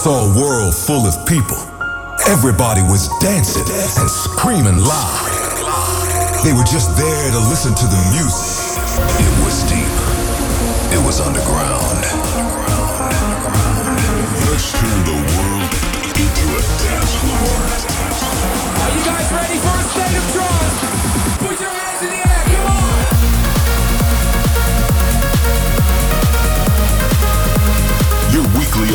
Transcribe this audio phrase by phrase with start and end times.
[0.00, 1.58] saw a world full of people.
[2.26, 3.68] Everybody was dancing
[4.00, 5.28] and screaming loud.
[6.42, 8.80] They were just there to listen to the music.
[9.20, 9.92] It was deep.
[10.96, 12.19] It was underground.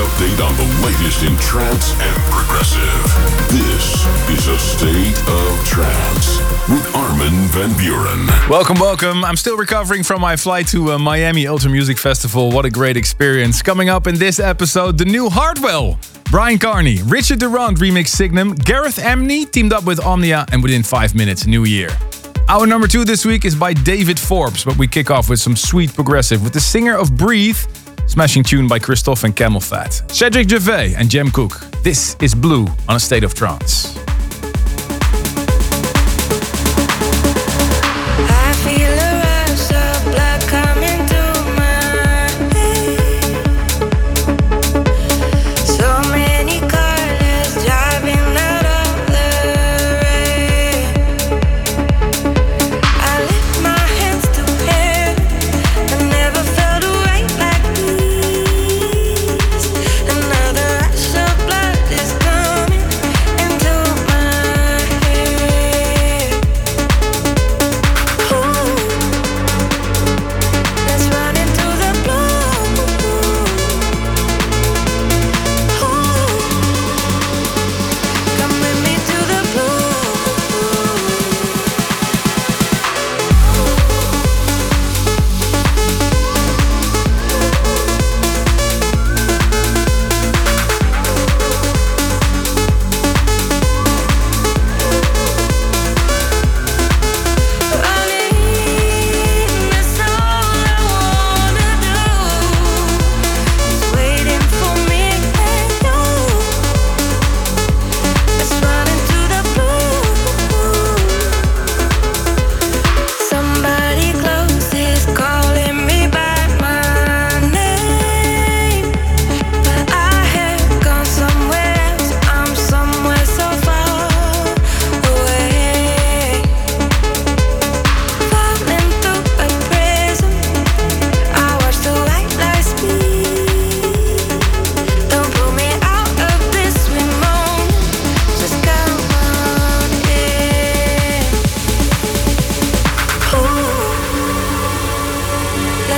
[0.05, 3.01] Update on the latest in trance and progressive.
[3.49, 6.37] This is a state of trance
[6.69, 8.27] with Armin van Buuren.
[8.47, 9.25] Welcome, welcome.
[9.25, 12.51] I'm still recovering from my flight to uh, Miami Ultra Music Festival.
[12.51, 13.63] What a great experience.
[13.63, 15.97] Coming up in this episode, the new Hardwell.
[16.29, 21.15] Bryan Kearney, Richard Durand remix Signum, Gareth Emery teamed up with Omnia, and within five
[21.15, 21.89] minutes, New Year.
[22.47, 25.55] Our number two this week is by David Forbes, but we kick off with some
[25.55, 27.57] sweet progressive with the singer of Breathe,
[28.15, 31.59] smashing tune by Christoph and CamelPhat, Cedric Gervais and Jem Cooke.
[31.83, 34.04] This is Blue on a State of Trance.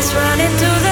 [0.08, 0.87] Let's run into the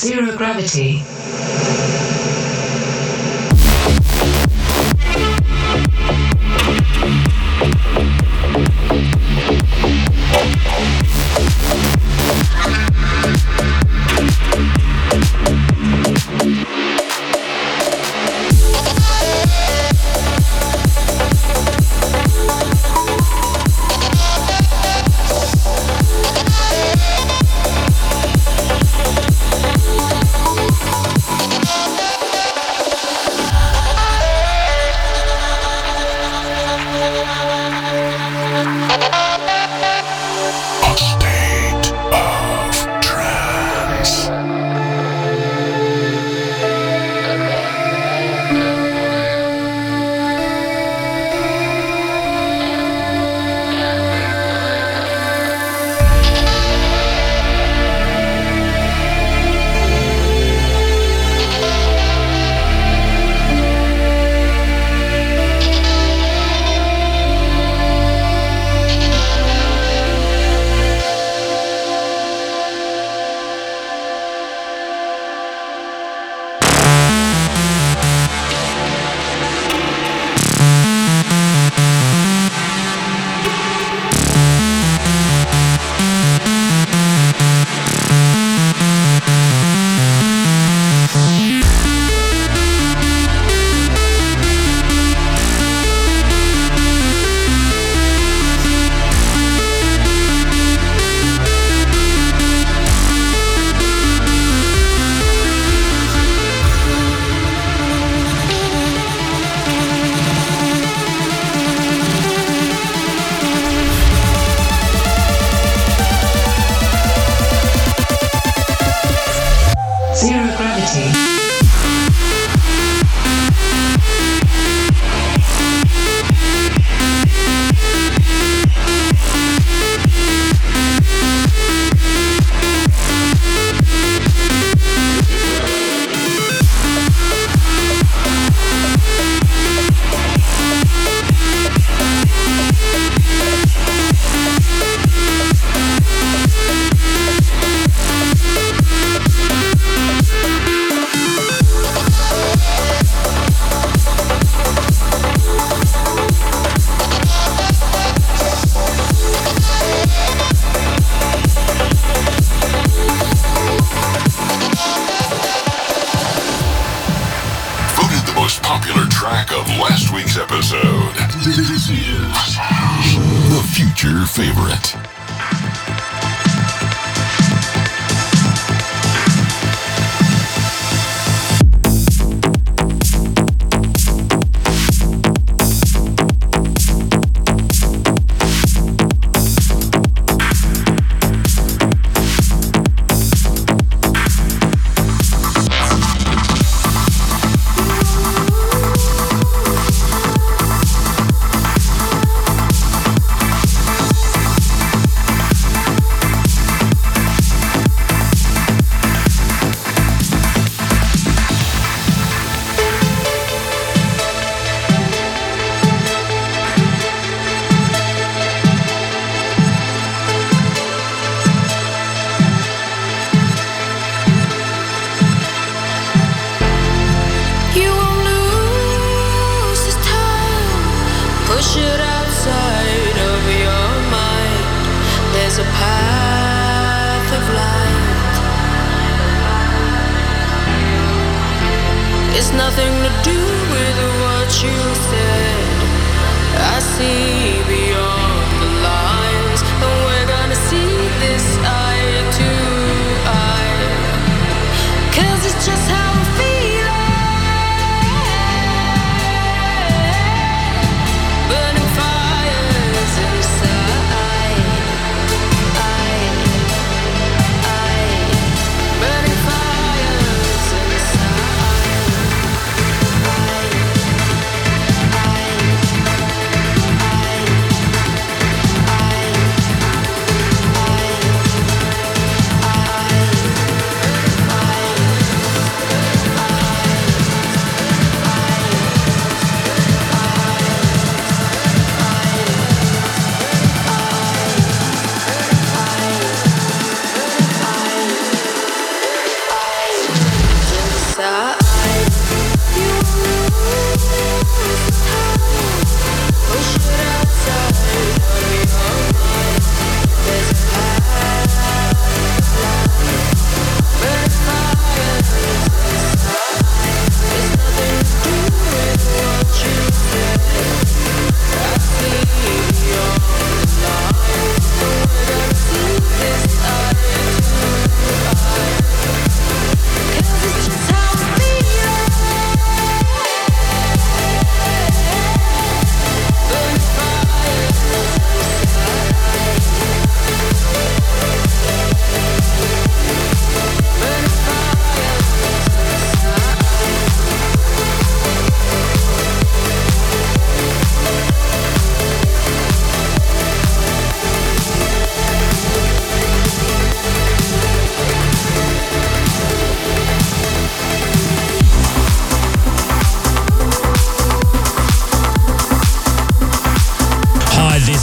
[0.00, 0.99] zero gravity.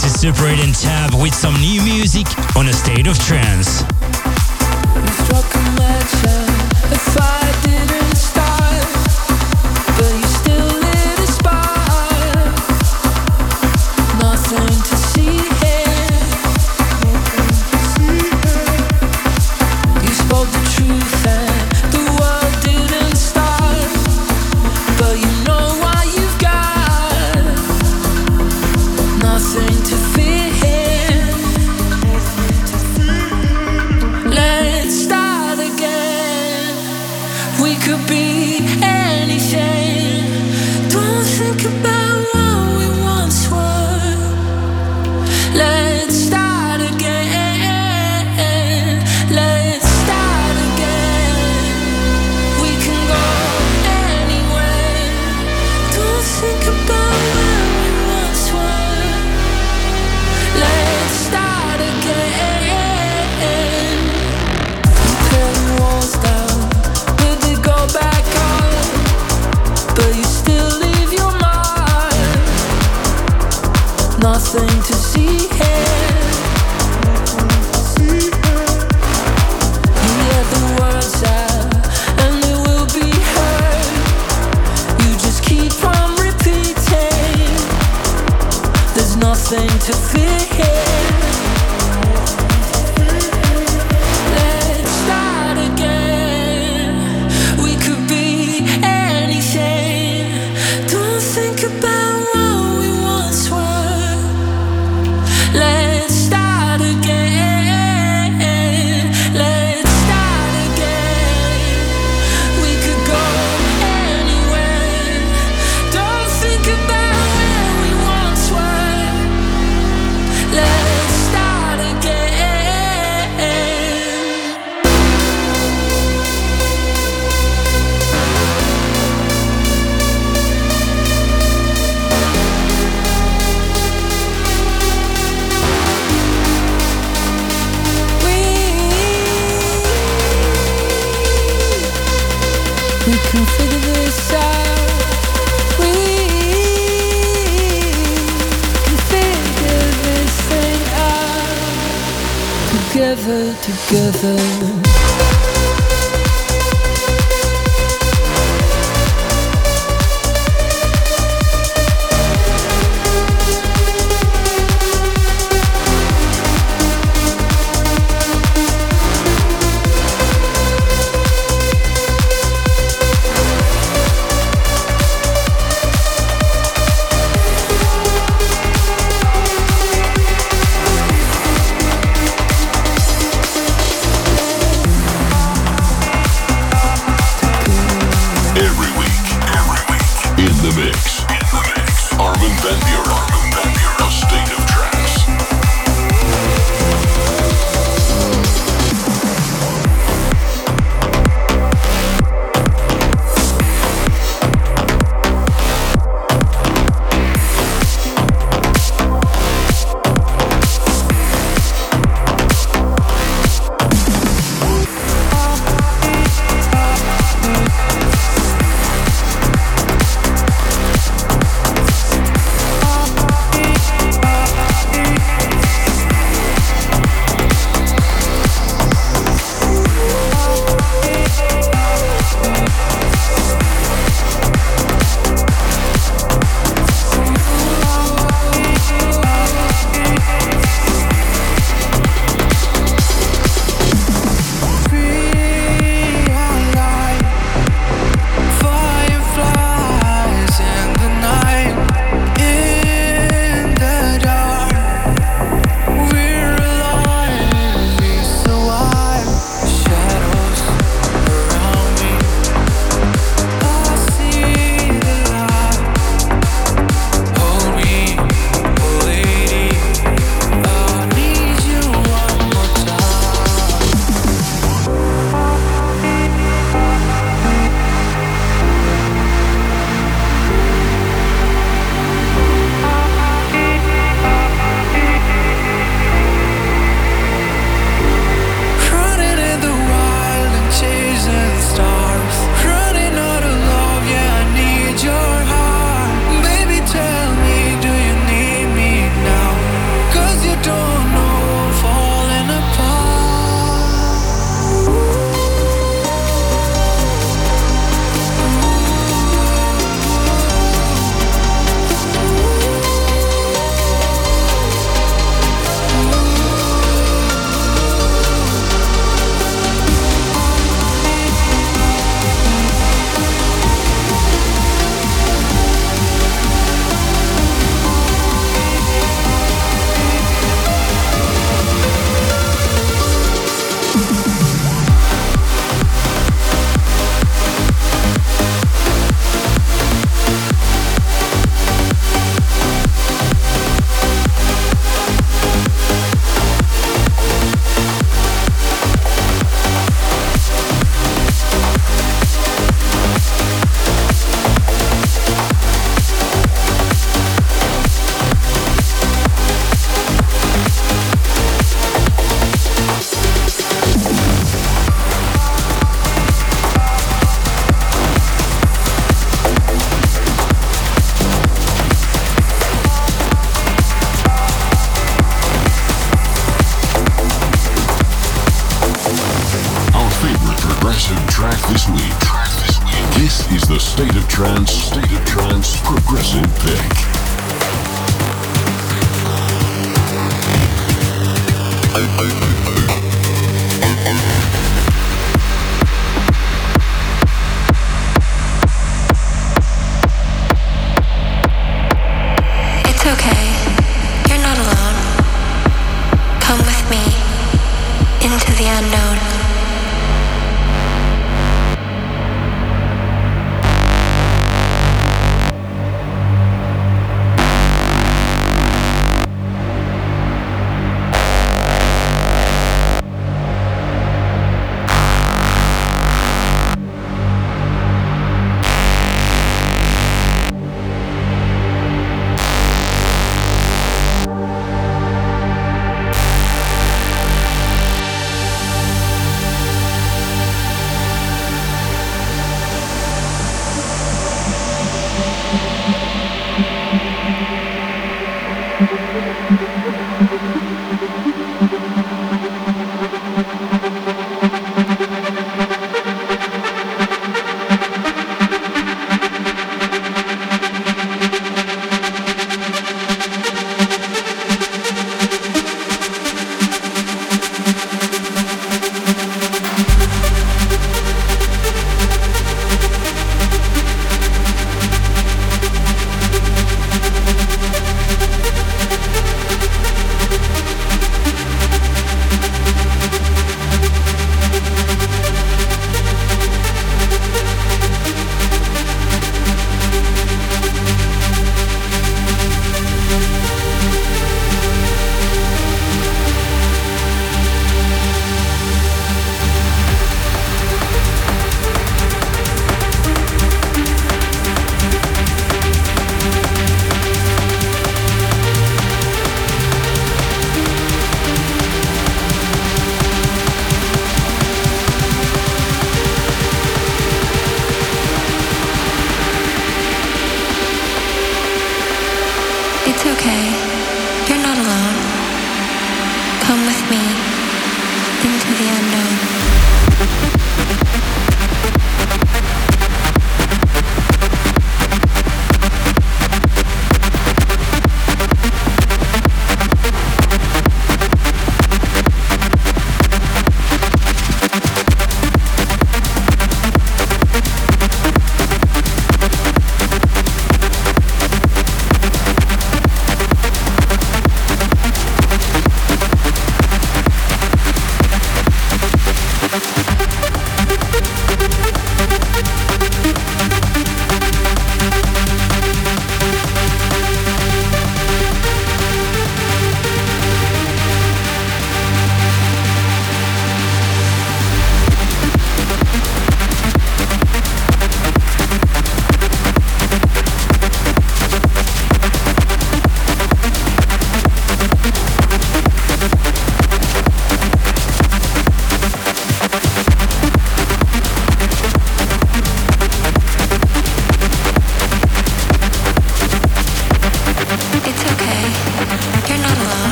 [0.00, 3.82] This is Super 8 Tab with some new music on a state of trance.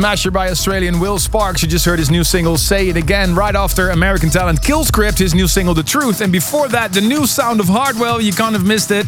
[0.00, 1.62] Smasher by Australian Will Sparks.
[1.62, 5.34] You just heard his new single Say It Again right after American talent Killscript, his
[5.34, 6.22] new single The Truth.
[6.22, 8.18] And before that, the new sound of Hardwell.
[8.18, 9.04] You can't have missed it.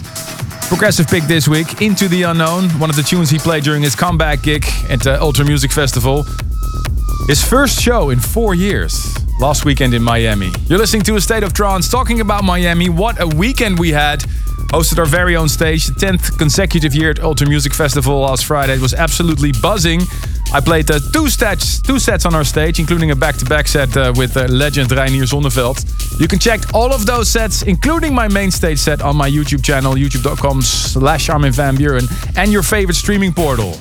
[0.68, 3.94] Progressive pick this week, Into the Unknown, one of the tunes he played during his
[3.94, 6.26] comeback gig at the Ultra Music Festival.
[7.26, 10.52] His first show in four years, last weekend in Miami.
[10.66, 12.90] You're listening to A State of Trance, talking about Miami.
[12.90, 14.20] What a weekend we had.
[14.72, 18.74] Hosted our very own stage, the 10th consecutive year at Ultra Music Festival last Friday.
[18.74, 20.02] It was absolutely buzzing.
[20.54, 24.12] I played uh, two, sets, two sets on our stage, including a back-to-back set uh,
[24.16, 26.20] with uh, legend Reinier Zonneveld.
[26.20, 29.64] You can check all of those sets, including my main stage set, on my YouTube
[29.64, 33.78] channel, youtube.com slash Armin van Buuren, and your favorite streaming portal.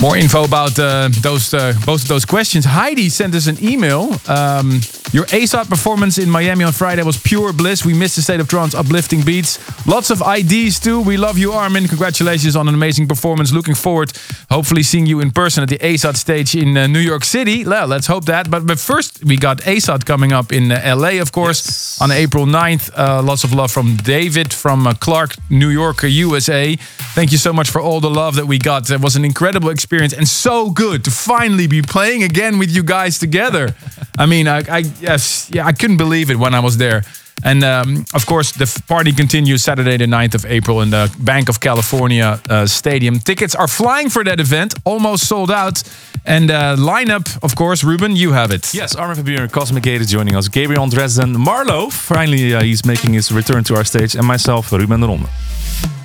[0.00, 2.64] More info about uh, those uh, both of those questions.
[2.64, 4.12] Heidi sent us an email.
[4.28, 7.82] Um, Your ASOT performance in Miami on Friday was pure bliss.
[7.82, 9.58] We missed the State of Trance uplifting beats.
[9.86, 11.00] Lots of IDs too.
[11.00, 11.88] We love you, Armin.
[11.88, 13.50] Congratulations on an amazing performance.
[13.50, 14.12] Looking forward,
[14.50, 17.64] hopefully, seeing you in person at the ASOT stage in uh, New York City.
[17.64, 18.50] Well, let's hope that.
[18.50, 22.46] But, but first, we got ASOT coming up in uh, LA, of course, on April
[22.46, 22.90] 9th.
[22.96, 26.76] Uh, lots of love from David from uh, Clark, New York, USA.
[27.14, 28.90] Thank you so much for all the love that we got.
[28.90, 32.82] It was an incredible experience and so good to finally be playing again with you
[32.82, 33.74] guys together.
[34.18, 37.02] I mean, I, I yes, yeah, I couldn't believe it when I was there.
[37.44, 41.48] And um, of course, the party continues Saturday, the 9th of April, in the Banc
[41.48, 43.18] of California uh, Stadium.
[43.20, 45.82] Tickets are flying for that event, almost sold out.
[46.24, 48.74] And uh, lineup, of course, Ruben, you have it.
[48.74, 50.48] Yes, Armin van Buuren, Cosmic Gate is joining us.
[50.48, 55.00] Gabriel Dresden, Marlo, finally uh, he's making his return to our stage, and myself, Ruben
[55.00, 55.28] de Ronde.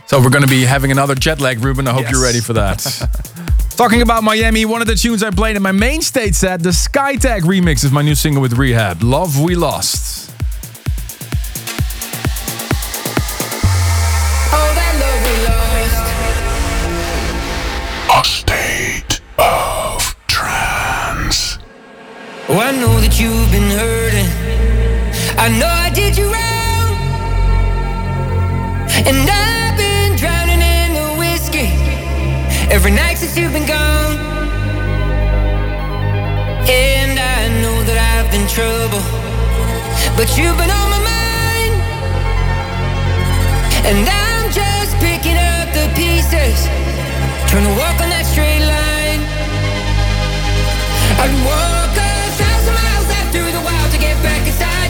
[0.06, 1.88] So we're going to be having another jet lag, Ruben.
[1.88, 2.12] I hope Yes.
[2.12, 2.80] you're ready for that.
[3.76, 6.70] Talking about Miami, one of the tunes I played in my main state set, the
[6.70, 10.33] Skytech remix is my new single with R3HAB, Love We Lost.
[22.50, 24.28] Oh, I know that you've been hurting.
[25.40, 26.88] I know I did you wrong.
[29.08, 31.72] And I've been drowning in the whiskey
[32.68, 34.20] every night since you've been gone.
[36.68, 39.00] And I know that I've been trouble,
[40.20, 41.74] but you've been on my mind.
[43.88, 46.68] And I'm just picking up the pieces,
[47.48, 49.24] trying to walk on that straight line.
[51.24, 51.83] I'd walk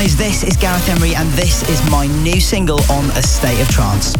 [0.00, 3.68] guys, this is Gareth Emery, and this is my new single on A State of
[3.68, 4.14] Trance.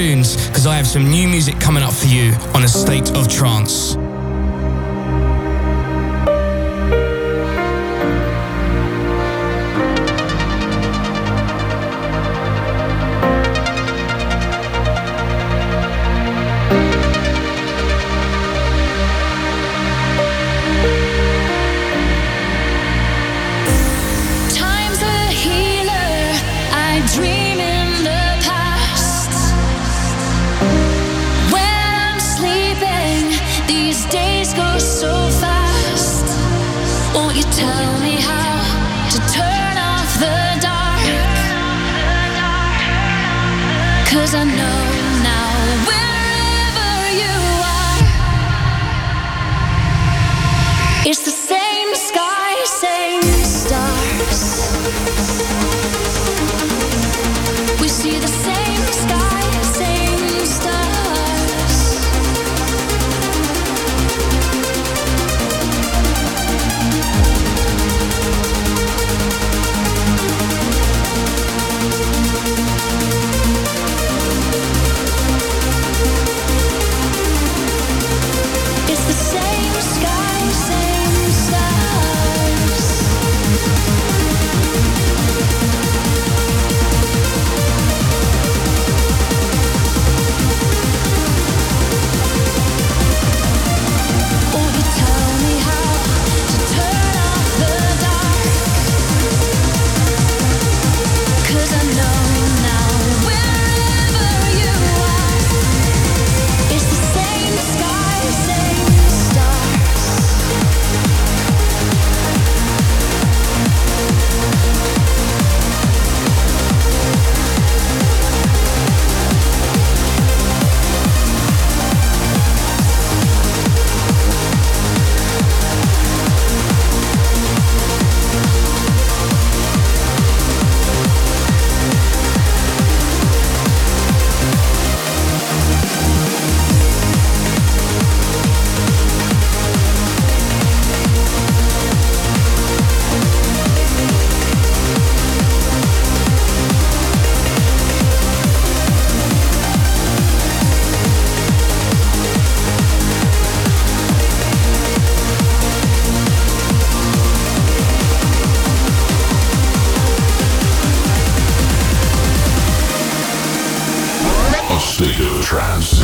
[0.00, 3.28] Tuned because I have some new music coming up for you on a state of
[3.28, 3.89] trance.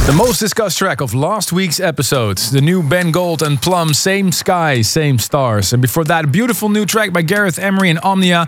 [0.07, 4.31] The most discussed track of last week's episode, the new Ben Gold and Plumb, Same
[4.31, 5.73] Sky, Same Stars.
[5.73, 8.47] And before that, a beautiful new track by Gareth Emery and Omnia,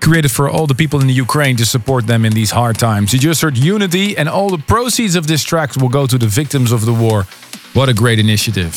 [0.00, 3.12] created for all the people in the Ukraine to support them in these hard times.
[3.12, 6.28] You just heard Unity, and all the proceeds of this track will go to the
[6.28, 7.24] victims of the war.
[7.72, 8.76] What a great initiative.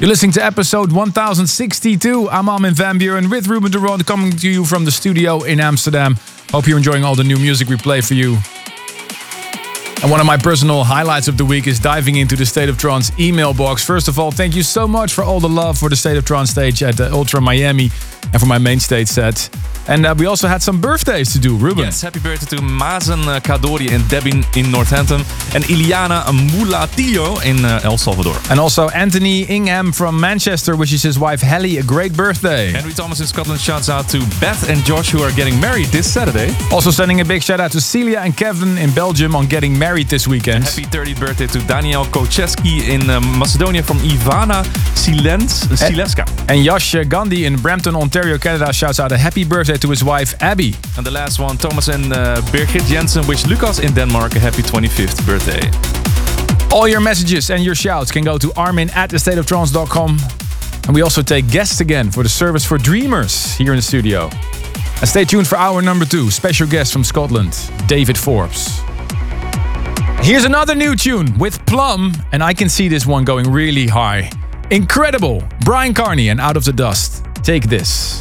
[0.00, 2.30] You're listening to episode 1062.
[2.30, 6.16] I'm Armin van Buuren with Ruben de coming to you from the studio in Amsterdam.
[6.50, 8.38] Hope you're enjoying all the new music we play for you.
[10.02, 12.76] And one of my personal highlights of the week is diving into the State of
[12.76, 13.84] Trance email box.
[13.84, 16.24] First of all, thank you so much for all the love for the State of
[16.24, 17.90] Trance stage at the Ultra Miami
[18.32, 19.48] and for my main stage set.
[19.88, 21.84] And uh, we also had some birthdays to do, Ruben.
[21.84, 25.20] Yes, happy birthday to Mazen uh, Kadori and Debbie in Northampton.
[25.54, 28.36] And Iliana Mulatillo in uh, El Salvador.
[28.50, 32.72] And also Anthony Ingham from Manchester wishes his wife Helly a great birthday.
[32.72, 36.12] Henry Thomas in Scotland shouts out to Beth and Josh who are getting married this
[36.12, 36.54] Saturday.
[36.72, 40.08] Also sending a big shout out to Celia and Kevin in Belgium on getting married
[40.08, 40.64] this weekend.
[40.64, 44.64] Happy 30th birthday to Daniel Kocheski in uh, Macedonia from Ivana
[44.94, 46.26] Silens, Sileska.
[46.48, 50.34] And Yash Gandhi in Brampton, Ontario, Canada shouts out a happy birthday to his wife
[50.40, 50.74] Abby.
[50.96, 54.62] And the last one, Thomas and uh, Birgit Jensen wish Lucas in Denmark a happy
[54.62, 55.62] 25th birthday.
[56.74, 60.18] All your messages and your shouts can go to armin at thestateoftrance.com.
[60.86, 64.30] And we also take guests again for the service for dreamers here in the studio.
[65.00, 66.30] And stay tuned for hour number two.
[66.30, 68.80] Special guest from Scotland, David Forbes.
[70.20, 74.30] Here's another new tune with Plumb, and I can see this one going really high.
[74.70, 75.44] Incredible!
[75.64, 77.24] Bryan Kearney and Out of the Dust.
[77.42, 78.20] Take this.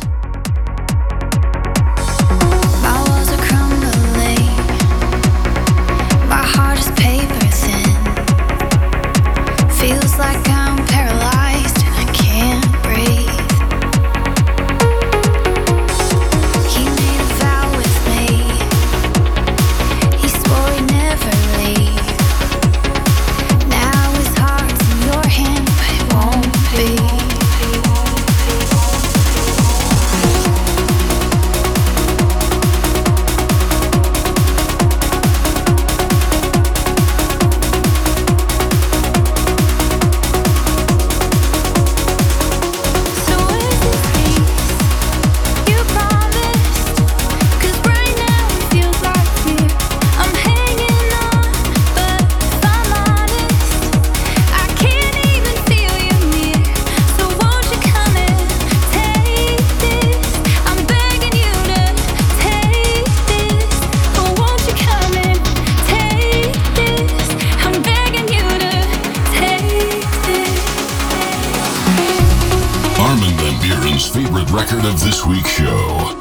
[75.26, 76.14] This week's show.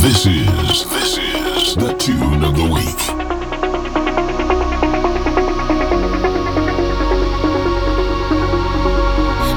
[0.00, 3.00] This is, this is the tune of the week.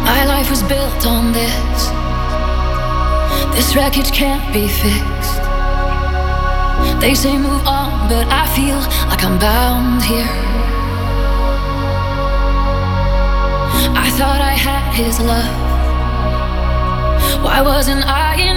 [0.06, 1.90] My life was built on this.
[3.56, 5.42] This wreckage can't be fixed.
[7.02, 8.80] They say move on, but I feel
[9.10, 10.34] like I'm bound here.
[13.96, 15.68] I thought I had his love.
[17.44, 18.57] Why wasn't I enough?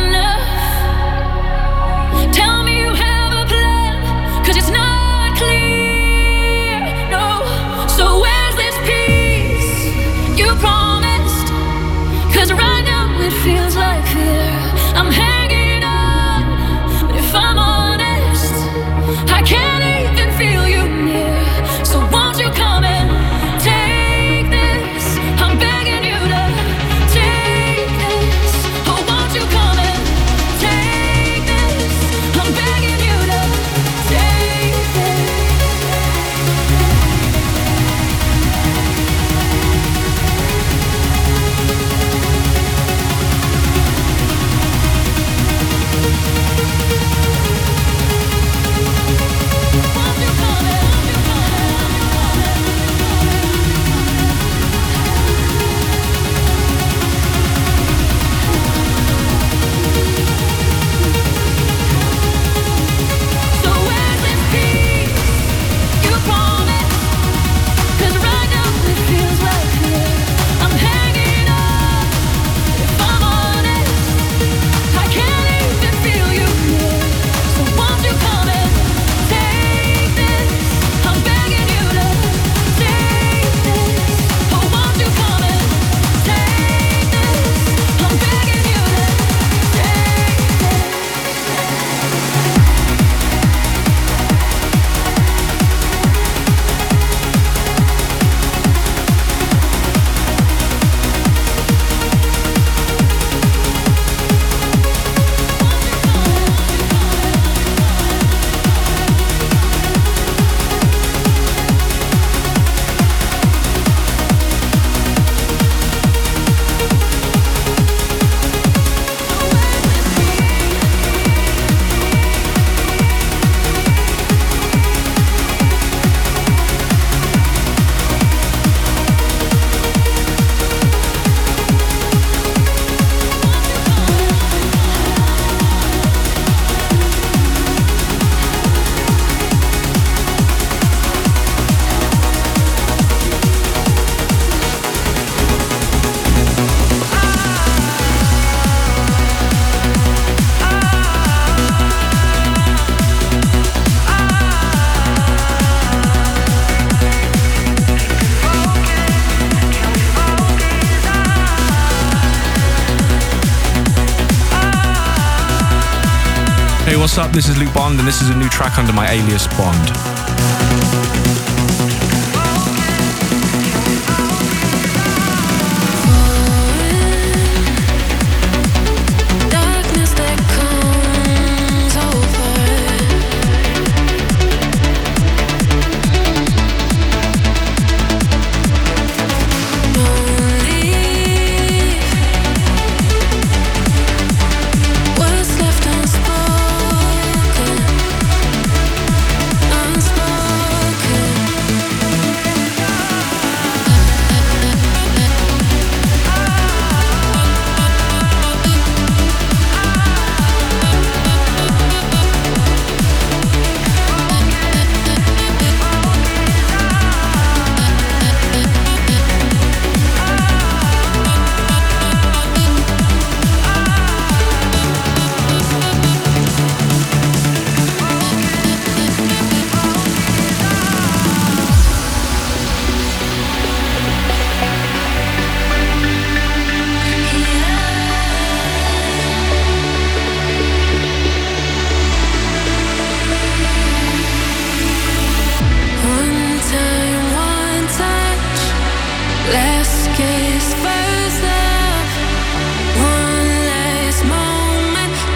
[167.21, 167.33] up?
[167.33, 170.00] This is Luke Bond, and this is a new track under my alias Bond.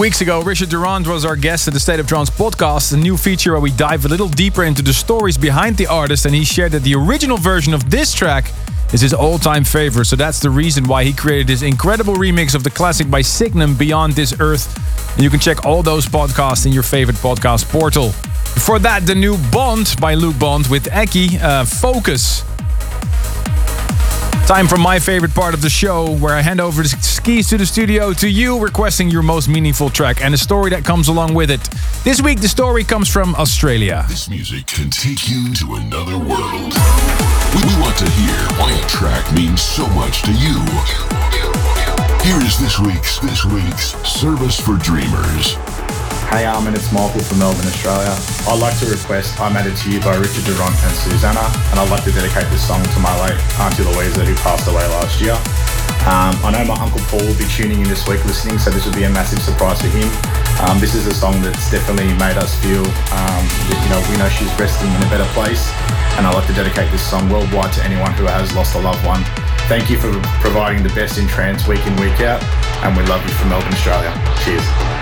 [0.00, 3.18] weeks ago, Richard Durand was our guest at the State of Trance podcast, a new
[3.18, 6.42] feature where we dive a little deeper into the stories behind the artist, and he
[6.42, 8.50] shared that the original version of this track
[8.94, 10.06] is his all-time favorite.
[10.06, 13.74] So that's the reason why he created this incredible remix of the classic by Signum,
[13.74, 14.74] Beyond This Earth.
[15.16, 18.06] And you can check all those podcasts in your favorite podcast portal.
[18.54, 22.42] Before that, the new Bond by Luke Bond with Eki, uh, Focus.
[24.46, 26.82] Time for my favorite part of the show, where I hand over
[27.24, 30.70] the skis to the studio to you, requesting your most meaningful track and the story
[30.70, 31.60] that comes along with it.
[32.04, 34.04] This week, the story comes from Australia.
[34.08, 36.72] This music can take you to another world.
[37.54, 40.56] We, we want to hear why a track means so much to you.
[42.22, 45.56] Here is this week's this week's Service for Dreamers.
[46.30, 48.14] Hey Armin, it's Michael from Melbourne, Australia.
[48.46, 51.42] I'd like to request I Matter to You by Richard Durand and Susana,
[51.74, 54.86] and I'd like to dedicate this song to my late Auntie Louisa who passed away
[54.94, 55.34] last year.
[56.08, 58.86] Um, I know my Uncle Paul will be tuning in this week listening, so this
[58.86, 60.08] will be a massive surprise for him.
[60.64, 64.16] Um, this is a song that's definitely made us feel, um, that, you know, we
[64.16, 65.70] know she's resting in a better place,
[66.16, 69.04] and I'd like to dedicate this song worldwide to anyone who has lost a loved
[69.04, 69.22] one.
[69.68, 72.42] Thank you for providing the best in trance week in, week out,
[72.82, 74.12] and we love you from Melbourne, Australia.
[74.44, 74.99] Cheers.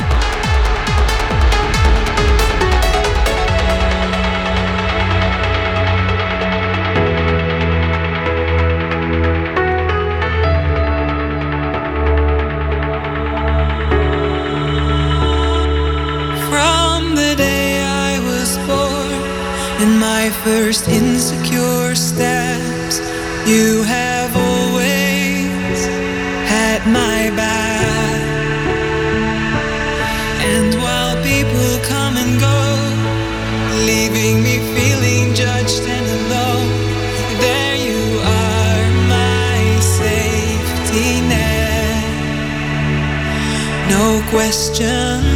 [20.68, 23.00] First insecure steps,
[23.48, 25.78] you have always
[26.44, 28.20] had my back.
[30.52, 32.58] And while people come and go,
[33.88, 36.68] leaving me feeling judged and alone,
[37.44, 38.02] there you
[38.42, 38.84] are,
[39.16, 42.04] my safety net.
[43.88, 45.27] No questions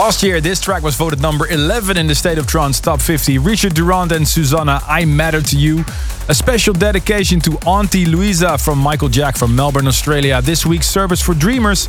[0.00, 3.36] Last year, this track was voted number 11 in the State of Trance Top 50.
[3.36, 5.84] Richard Durand and Susana, I Matter to You.
[6.30, 10.40] A special dedication to Auntie Louisa from Michael Jack from Melbourne, Australia.
[10.40, 11.80] This week's Service for Dreamers,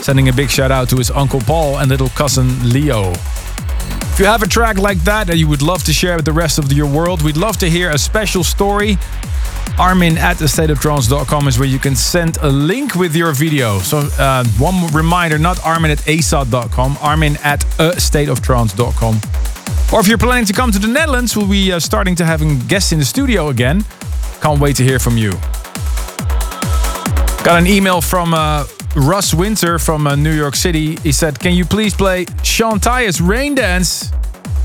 [0.00, 3.12] sending a big shout out to his Uncle Paul and little cousin Leo.
[3.12, 6.32] If you have a track like that that you would love to share with the
[6.32, 8.98] rest of your world, we'd love to hear a special story.
[9.78, 13.78] Armin at thestateoftrance.com is where you can send a link with your video.
[13.80, 19.20] So, uh, one reminder not Armin at asot.com, Armin at stateoftrance.com.
[19.92, 22.58] Or if you're planning to come to the Netherlands, we'll be uh, starting to having
[22.66, 23.84] guests in the studio again.
[24.40, 25.32] Can't wait to hear from you.
[27.42, 30.96] Got an email from uh, Russ Winter from uh, New York City.
[30.96, 34.12] He said, Can you please play Sean Tyas Rain Dance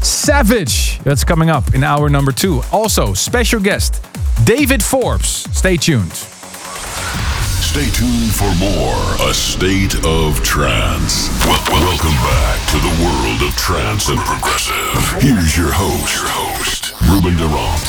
[0.02, 1.00] Savage?
[1.00, 2.62] That's coming up in hour number two.
[2.72, 4.05] Also, special guest
[4.44, 5.48] David Forbes.
[5.58, 6.12] Stay tuned.
[6.14, 11.30] Stay tuned for more A State of Trance.
[11.46, 15.22] Wel- welcome back to the world of trance and progressive.
[15.22, 17.86] Here's your host, your host, Ruben Durant.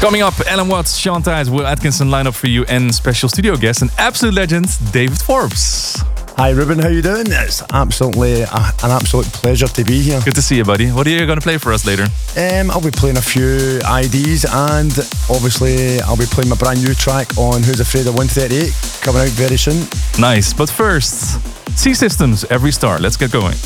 [0.00, 3.82] Coming up, Allen Watts, Sean Tyas, Will Atkinson lineup for you, and special studio guest
[3.82, 6.02] and absolute legend, David Forbes.
[6.38, 7.24] Hi Ruben, how you doing?
[7.26, 10.20] It's absolutely a, an absolute pleasure to be here.
[10.24, 10.92] Good to see you, buddy.
[10.92, 12.04] What are you going to play for us later?
[12.36, 14.96] Um, I'll be playing a few IDs and
[15.28, 18.72] obviously I'll be playing my brand new track on Who's Afraid of 138
[19.02, 19.88] coming out very soon.
[20.20, 20.52] Nice.
[20.52, 21.40] But first,
[21.76, 23.00] C Systems, Every Star.
[23.00, 23.56] Let's get going.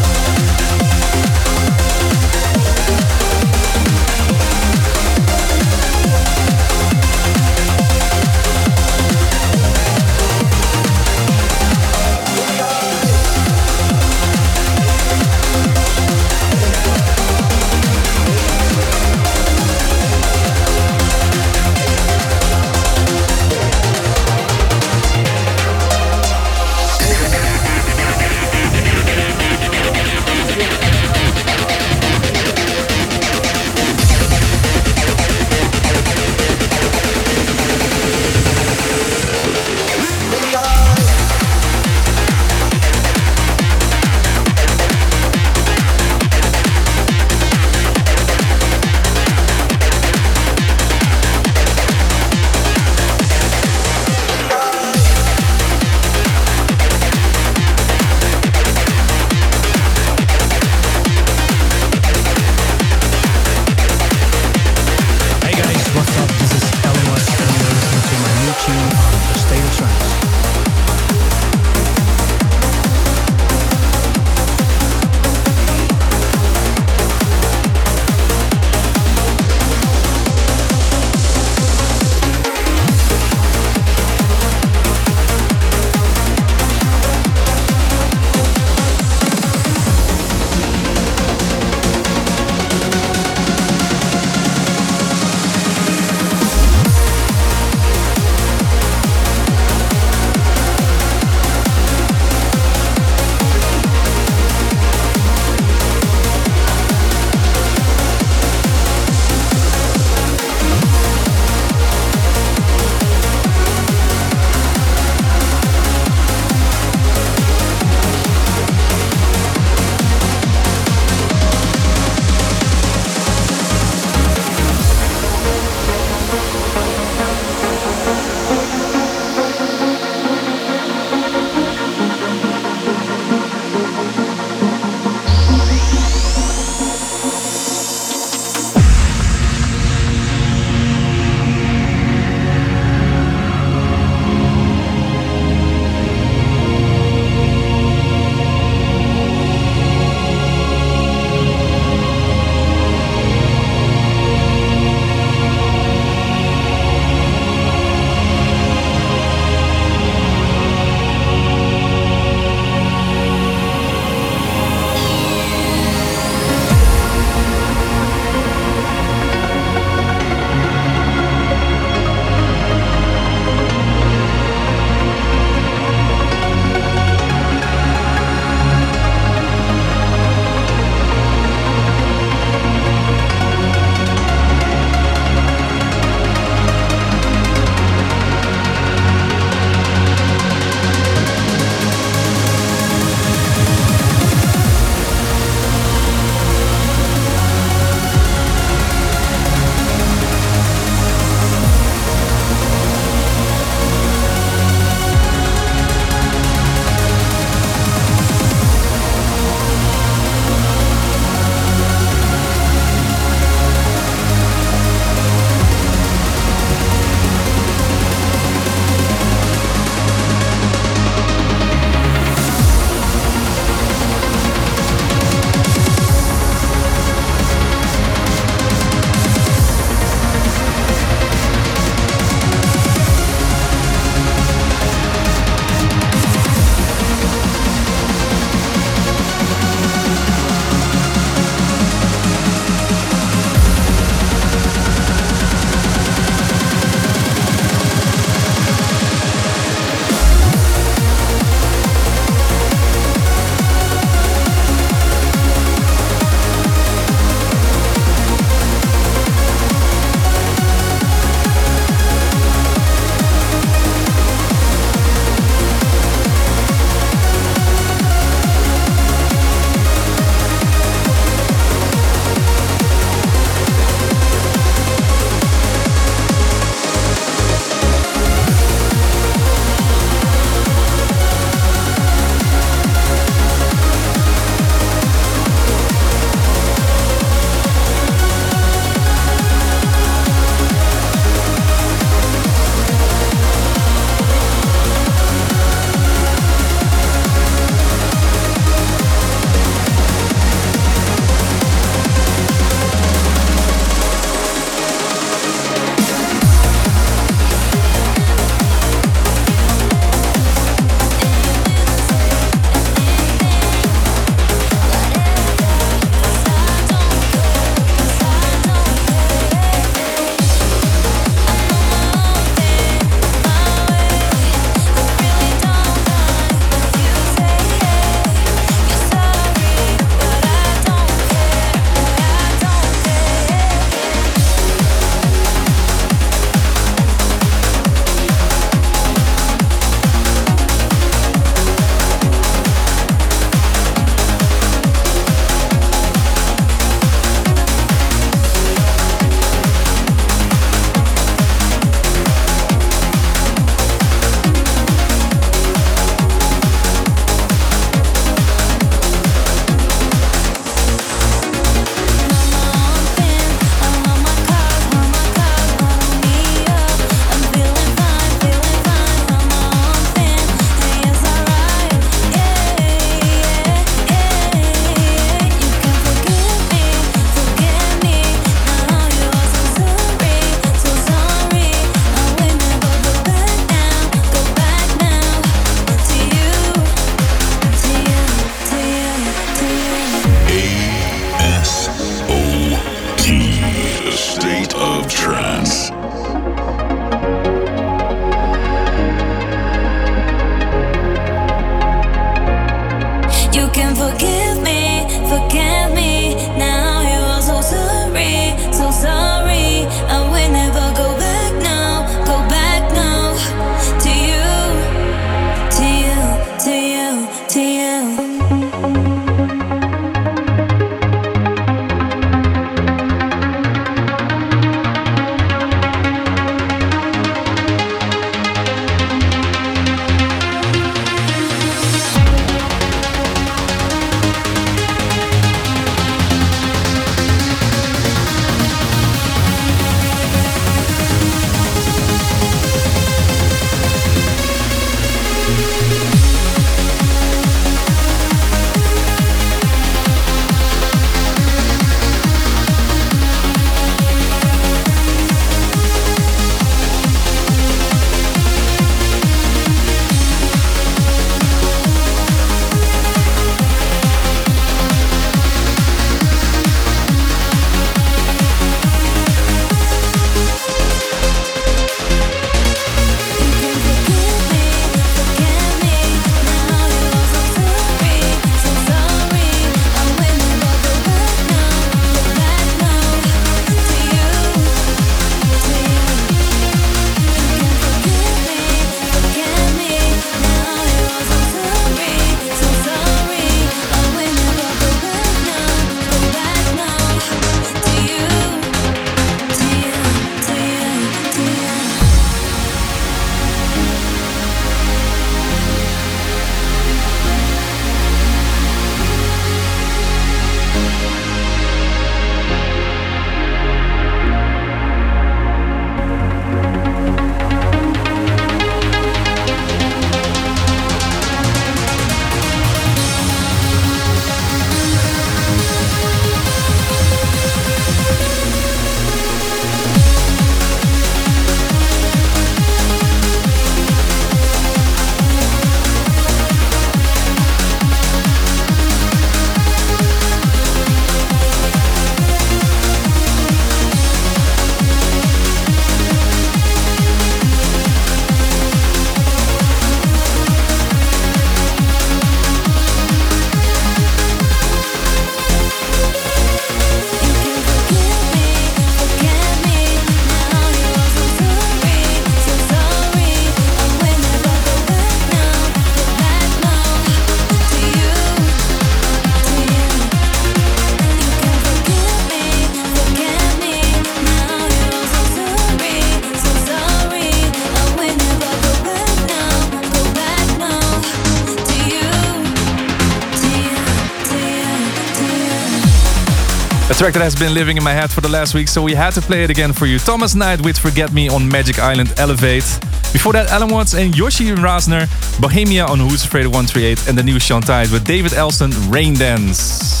[587.04, 589.12] Track that has been living in my head for the last week, so we had
[589.12, 589.98] to play it again for you.
[589.98, 592.64] Thomas Knight with Forget Me on Magic Island Elevate.
[593.12, 595.04] Before that, Allen Watts and Yoshi Razner,
[595.38, 599.12] Bohemia on Who's Afraid of 138, and the new Sean Tyas with David Elston, Rain
[599.12, 600.00] Dance.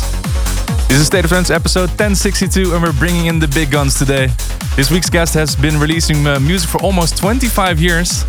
[0.88, 4.28] This is State of Trance episode 1062, and we're bringing in the big guns today.
[4.74, 8.24] This week's guest has been releasing uh, music for almost 25 years.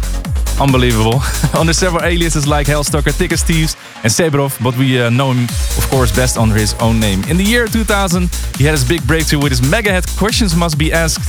[0.60, 1.22] Unbelievable.
[1.58, 5.45] under several aliases like Hellstalker, Ticket Steves, and Sebrov, but we uh, know him,
[5.77, 7.23] of course, best under his own name.
[7.23, 10.77] In the year 2000, he had his big breakthrough with his mega hit Questions Must
[10.77, 11.26] Be Asked.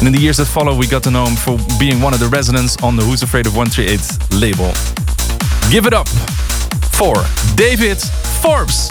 [0.00, 2.18] And in the years that follow, we got to know him for being one of
[2.18, 4.72] the residents on the Who's Afraid of 138 label.
[5.70, 6.08] Give it up
[6.90, 7.14] for
[7.54, 7.98] David
[8.42, 8.90] Forbes.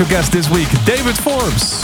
[0.00, 1.79] Special guest this week, David Forbes.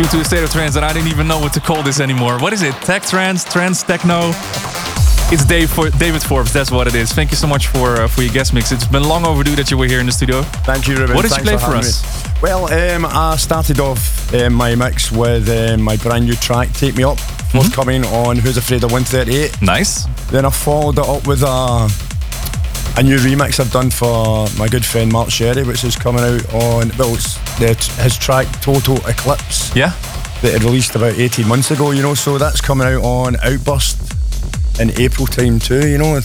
[0.00, 2.00] Tuned to a state of trance and I didn't even know what to call this
[2.00, 2.38] anymore.
[2.38, 2.72] What is it?
[2.76, 4.30] Tech trance, trance techno?
[5.32, 6.54] It's Dave for David Forbes.
[6.54, 7.12] That's what it is.
[7.12, 8.72] Thank you so much for uh, for your guest mix.
[8.72, 10.42] It's been long overdue that you were here in the studio.
[10.64, 11.14] Thank you, Ruben.
[11.14, 12.02] What did Thanks you play for us?
[12.24, 12.32] me.
[12.42, 16.96] Well, um, I started off um, my mix with um, my brand new track, Take
[16.96, 17.58] Me Up, Mm-hmm.
[17.58, 19.60] forthcoming on Who's Afraid of 138.
[19.60, 20.06] Nice.
[20.30, 21.88] Then I followed it up with a,
[22.98, 26.54] a new remix I've done for my good friend Mark Sherry, which is coming out
[26.54, 27.36] on, well, it's
[27.68, 29.74] his track Total Eclipse.
[29.76, 29.92] Yeah.
[30.42, 33.98] That he released about 18 months ago, you know, so that's coming out on Outburst
[34.80, 36.16] in April time too, you know.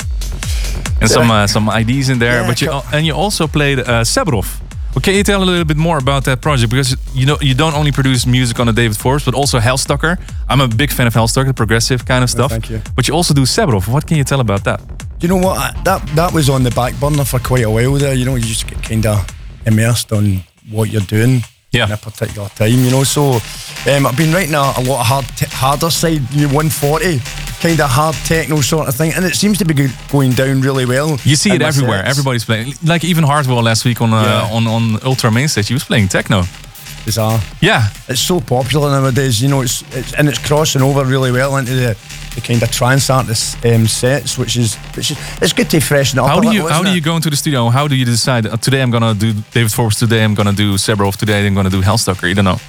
[1.02, 4.04] And some uh, some IDs in there, Yeah, but you and you also played uh,
[4.04, 4.62] Sebrov.
[4.94, 6.70] Well, can you tell a little bit more about that project?
[6.72, 10.18] Because you know you don't only produce music on the David Forbes, but also Hellstucker.
[10.48, 12.50] I'm a big fan of Hellstucker, the progressive kind of stuff.
[12.52, 12.82] thank you.
[12.96, 13.88] But you also do Sebrov.
[13.90, 14.80] What can you tell about that?
[15.20, 15.58] You know what?
[15.58, 18.14] I- That that was on the back burner for quite a while there.
[18.16, 19.26] You know, you just get kind of
[19.66, 21.86] immersed on what you're doing yeah.
[21.86, 22.72] in a particular time.
[22.74, 23.34] You know, so
[23.92, 27.20] um, I've been writing a, a lot of hard, t- harder side, you know, 140
[27.62, 30.62] kind of hard techno sort of thing, and it seems to be go- going down
[30.62, 31.18] really well.
[31.24, 32.00] You see it everywhere.
[32.00, 32.10] sets.
[32.10, 32.74] Everybody's playing.
[32.84, 34.56] Like even Hardwell last week on uh, Yeah.
[34.56, 36.44] on on Ultra Main Stage, he was playing techno.
[37.06, 37.40] Bizarre.
[37.62, 39.40] Yeah, it's so popular nowadays.
[39.40, 41.98] You know, it's, it's and it's crossing over really well into the,
[42.36, 46.20] the kind of trance artist um, sets, which is which is it's good to freshen
[46.20, 46.28] it up.
[46.28, 46.96] How a do you little, how do it?
[46.96, 47.70] you go into the studio?
[47.70, 48.46] How do you decide?
[48.46, 49.98] Uh, today I'm gonna do David Forbes.
[49.98, 51.16] Today I'm gonna do Sebrov.
[51.18, 52.28] Today I'm gonna do Hellstucker.
[52.28, 52.60] You don't know.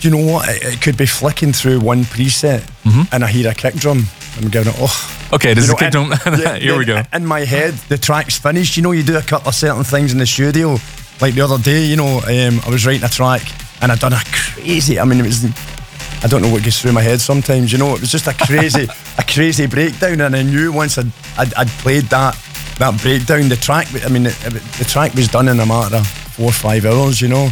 [0.00, 0.48] Do you know what?
[0.48, 2.62] It, it could be flicking through one preset
[3.12, 4.04] and I hear a kick drum.
[4.36, 5.28] I'm going, oh.
[5.32, 6.12] Okay, this You is a kick drum.
[6.38, 7.02] yeah, Here we go.
[7.12, 8.76] In my head, the track's finished.
[8.76, 10.76] You know, you do a couple of certain things in the studio.
[11.20, 13.42] Like the other day, you know, um, I was writing a track
[13.82, 15.44] and I'd done a crazy, I mean, it was,
[16.22, 18.34] I don't know what goes through my head sometimes, you know, it was just a
[18.46, 18.88] crazy,
[19.18, 20.20] a crazy breakdown.
[20.20, 22.36] And I knew once I'd, I'd, I'd played that,
[22.78, 24.34] that breakdown, the track, I mean, it-
[24.78, 27.50] the track was done in a matter of four or five hours, you know.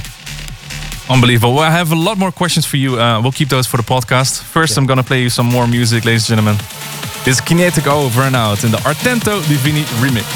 [1.08, 1.54] Unbelievable.
[1.54, 2.98] Well, I have a lot more questions for you.
[3.00, 4.42] Uh, we'll keep those for the podcast.
[4.42, 6.56] First, I'm gonna play you some more music, ladies and gentlemen.
[7.24, 10.26] This is Kinetic over and out in the Artento Divini remix.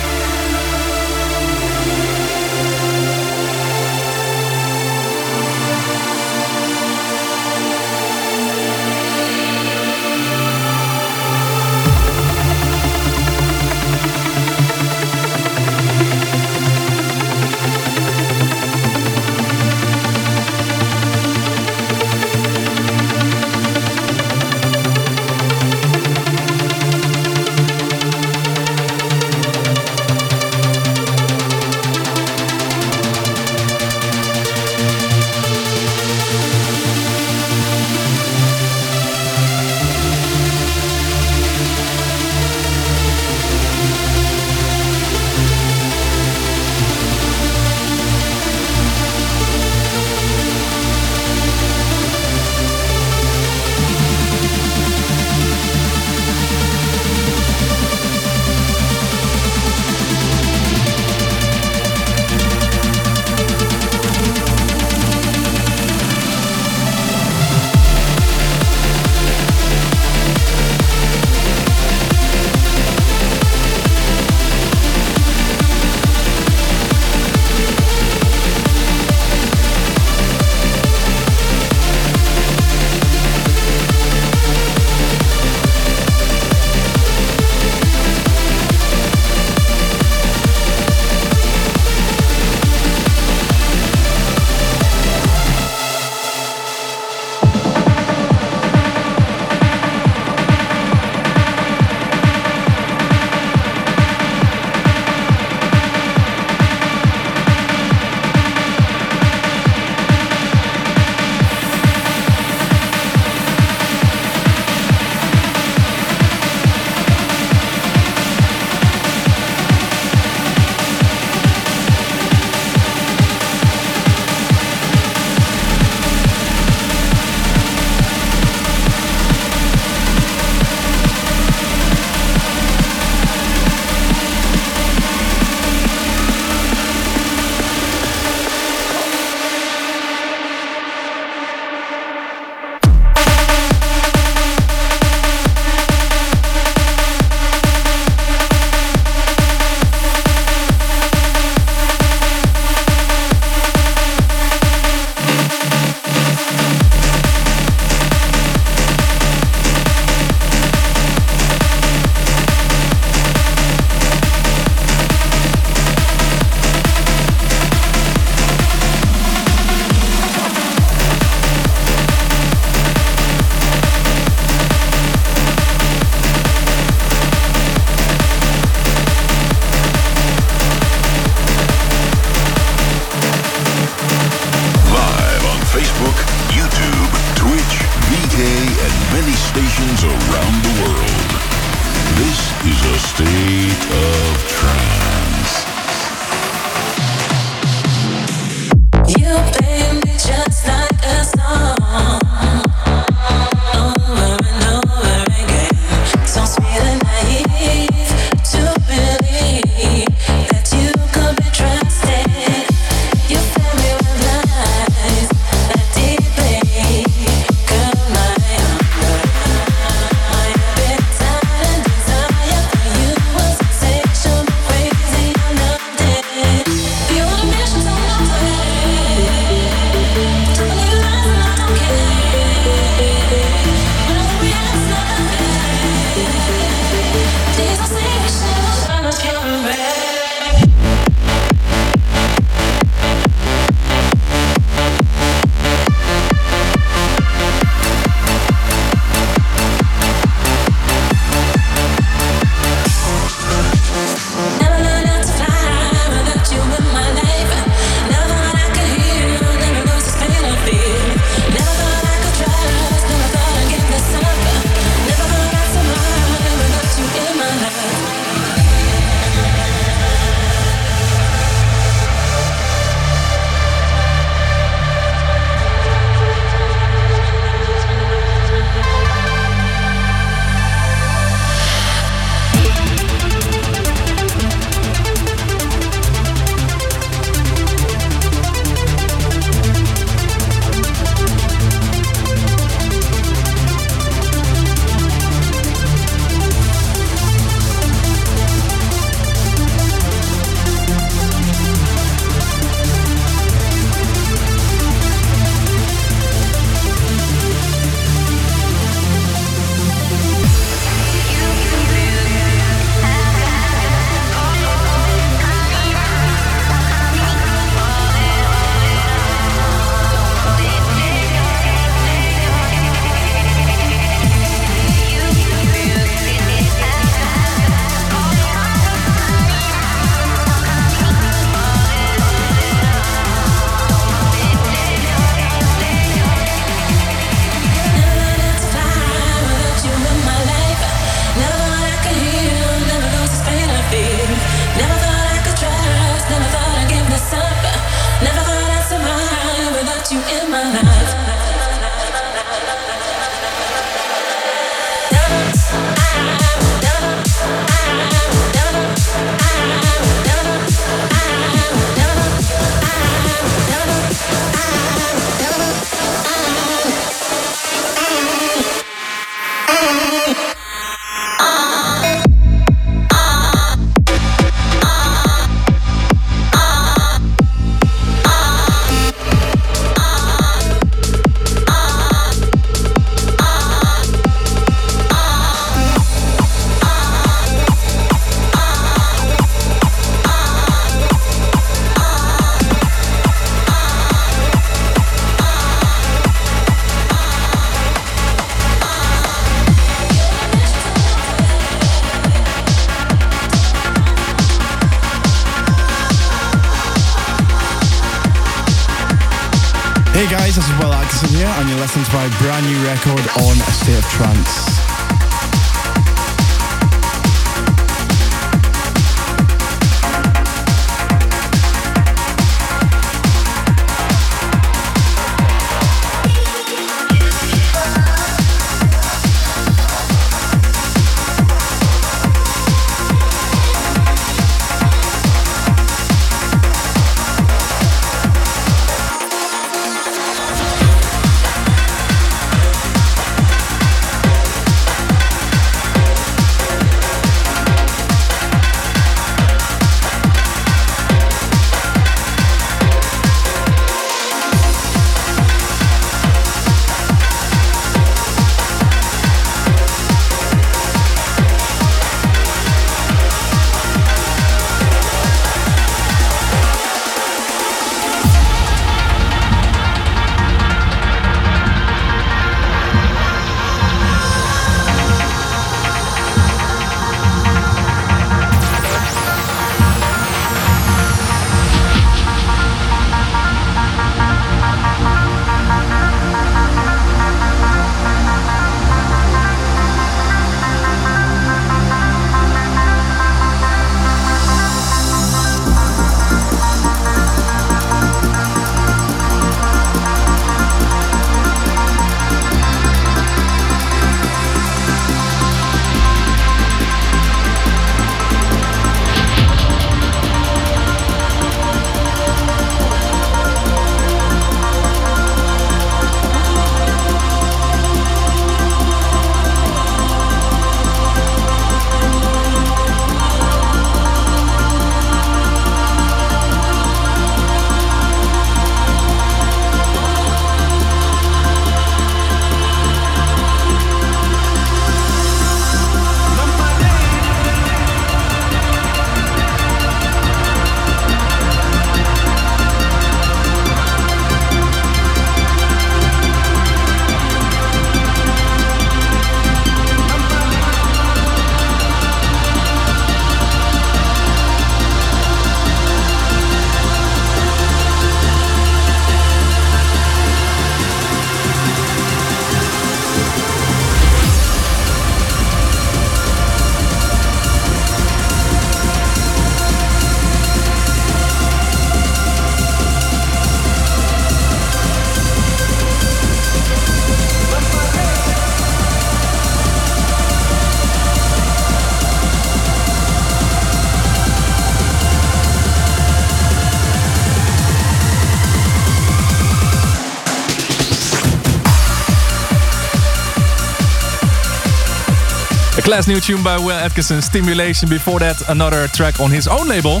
[595.94, 597.88] A class new tune by Will Atkinson, Stimulation.
[597.88, 600.00] Before that, another track on his own label,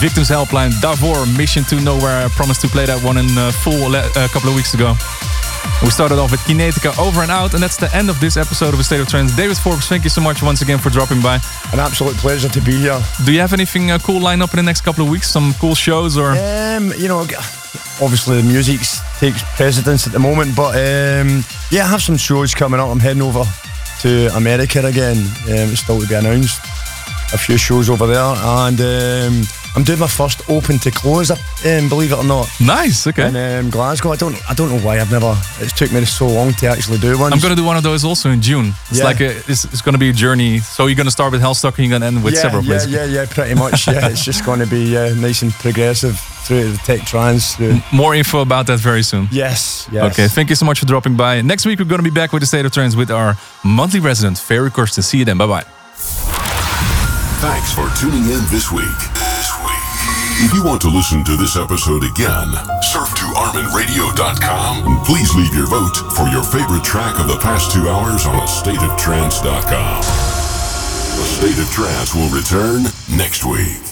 [0.00, 2.24] Victims Helpline, Davor, Mission to Nowhere.
[2.24, 4.96] I promised to play that one in uh, full a uh, couple of weeks ago.
[5.82, 8.72] We started off with Kinetica over and out, and that's the end of this episode
[8.72, 9.36] of A State of Trance.
[9.36, 11.34] David Forbes, thank you so much once again for dropping by.
[11.70, 12.98] An absolute pleasure to be here.
[13.26, 15.28] Do you have anything uh, cool lined up in the next couple of weeks?
[15.28, 16.30] Some cool shows or?
[16.30, 17.20] Um, you know,
[18.00, 18.80] obviously the music
[19.18, 22.88] takes precedence at the moment, but um, yeah, I have some shows coming up.
[22.88, 23.44] I'm heading over
[24.06, 25.16] to America again.
[25.16, 26.60] Um, it's still to be announced.
[27.34, 29.42] A few shows over there, and um,
[29.74, 31.32] I'm doing my first open to close.
[31.32, 32.48] Um, believe it or not.
[32.60, 33.08] Nice.
[33.08, 33.26] Okay.
[33.26, 34.12] In um, Glasgow.
[34.12, 34.36] I don't.
[34.48, 35.34] I don't know why I've never.
[35.58, 37.32] It's took me so long to actually do one.
[37.32, 38.74] I'm gonna do one of those also in June.
[38.90, 39.04] It's Yeah.
[39.04, 40.60] like a, it's, it's gonna be a journey.
[40.60, 42.92] So you're gonna start with Hellstock and you're gonna end with yeah, several places.
[42.92, 43.88] yeah, yeah, yeah, pretty much.
[43.88, 46.14] Yeah, it's just going to be uh, nice and progressive
[46.46, 47.54] through the tech trance.
[47.56, 47.78] Through.
[47.92, 49.28] More info about that very soon.
[49.30, 50.12] Yes, yes.
[50.12, 51.40] Okay, thank you so much for dropping by.
[51.42, 54.38] Next week we're gonna be back with the State of Trance with our monthly resident,
[54.38, 55.02] Ferry Corsten.
[55.02, 55.38] See you then.
[55.38, 55.64] Bye bye.
[57.40, 58.98] Thanks for tuning in this week.
[59.14, 59.72] This week.
[60.44, 62.48] If you want to listen to this episode again,
[62.82, 67.72] surf to ArminRadio.com and please leave your vote for your favorite track of the past
[67.72, 70.00] two hours on AstateOfTrance.com.
[70.00, 72.84] A State of Trance will return
[73.16, 73.85] next week.